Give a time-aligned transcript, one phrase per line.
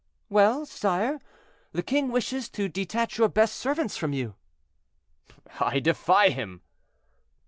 [0.29, 1.21] "Well, sire,
[1.73, 4.33] the king wishes to detach your best servants from you."
[5.59, 6.63] "I defy him."